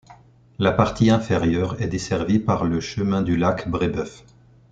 La 0.57 0.71
partie 0.71 1.11
inférieure 1.11 1.79
est 1.79 1.85
desservie 1.87 2.39
par 2.39 2.63
le 2.63 2.79
chemin 2.79 3.21
du 3.21 3.37
Lac 3.37 3.67
Brébeuf. 3.69 4.23